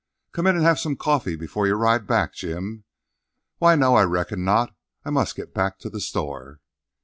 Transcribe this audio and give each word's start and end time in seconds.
"Come 0.31 0.47
in 0.47 0.55
and 0.55 0.65
have 0.65 0.79
some 0.79 0.95
coffee 0.95 1.35
before 1.35 1.67
you 1.67 1.75
ride 1.75 2.07
back, 2.07 2.33
Jim?" 2.33 2.85
"Why, 3.59 3.75
no, 3.75 3.93
I 3.93 4.01
reckon 4.01 4.43
not; 4.43 4.75
I 5.05 5.11
must 5.11 5.35
get 5.35 5.53
back 5.53 5.77
to 5.77 5.91
the 5.91 6.01
store." 6.01 6.59